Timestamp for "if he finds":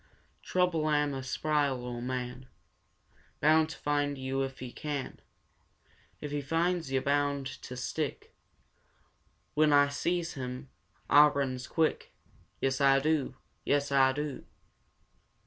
6.19-6.91